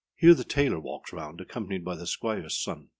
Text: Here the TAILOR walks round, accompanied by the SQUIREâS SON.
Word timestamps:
Here 0.15 0.33
the 0.33 0.43
TAILOR 0.43 0.79
walks 0.79 1.13
round, 1.13 1.39
accompanied 1.41 1.85
by 1.85 1.95
the 1.95 2.05
SQUIREâS 2.07 2.53
SON. 2.57 2.89